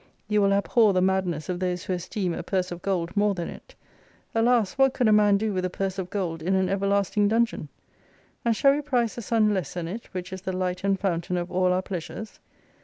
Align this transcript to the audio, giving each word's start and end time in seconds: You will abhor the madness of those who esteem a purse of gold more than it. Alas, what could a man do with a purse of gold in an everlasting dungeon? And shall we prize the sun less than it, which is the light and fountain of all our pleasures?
You 0.27 0.41
will 0.41 0.51
abhor 0.51 0.93
the 0.93 0.99
madness 1.01 1.47
of 1.47 1.59
those 1.59 1.83
who 1.83 1.93
esteem 1.93 2.33
a 2.33 2.41
purse 2.41 2.71
of 2.71 2.81
gold 2.81 3.15
more 3.15 3.35
than 3.35 3.49
it. 3.49 3.75
Alas, 4.33 4.73
what 4.73 4.95
could 4.95 5.07
a 5.07 5.11
man 5.11 5.37
do 5.37 5.53
with 5.53 5.63
a 5.63 5.69
purse 5.69 5.99
of 5.99 6.09
gold 6.09 6.41
in 6.41 6.55
an 6.55 6.69
everlasting 6.69 7.27
dungeon? 7.27 7.69
And 8.43 8.55
shall 8.55 8.71
we 8.73 8.81
prize 8.81 9.13
the 9.13 9.21
sun 9.21 9.53
less 9.53 9.75
than 9.75 9.87
it, 9.87 10.05
which 10.11 10.33
is 10.33 10.41
the 10.41 10.53
light 10.57 10.83
and 10.83 10.99
fountain 10.99 11.37
of 11.37 11.51
all 11.51 11.71
our 11.71 11.83
pleasures? 11.83 12.39